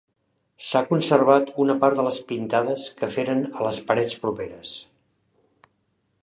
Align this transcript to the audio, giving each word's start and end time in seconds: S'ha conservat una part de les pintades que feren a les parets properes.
S'ha 0.67 0.79
conservat 0.85 1.51
una 1.65 1.75
part 1.83 1.99
de 1.99 2.05
les 2.07 2.17
pintades 2.31 2.87
que 3.03 3.11
feren 3.17 3.45
a 3.61 3.67
les 3.69 3.83
parets 3.93 4.17
properes. 4.25 4.73